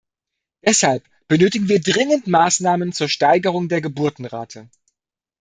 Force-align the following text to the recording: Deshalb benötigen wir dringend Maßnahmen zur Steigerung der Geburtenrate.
Deshalb 0.65 1.03
benötigen 1.27 1.67
wir 1.69 1.79
dringend 1.79 2.25
Maßnahmen 2.25 2.91
zur 2.91 3.07
Steigerung 3.07 3.69
der 3.69 3.81
Geburtenrate. 3.81 4.67